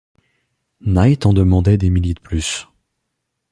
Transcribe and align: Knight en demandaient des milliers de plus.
Knight 0.79 1.27
en 1.27 1.33
demandaient 1.33 1.77
des 1.77 1.91
milliers 1.91 2.15
de 2.15 2.19
plus. 2.21 2.67